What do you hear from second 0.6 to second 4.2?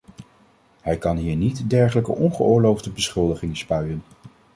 Hij kan hier niet dergelijke ongeoorloofde beschuldigingen spuien.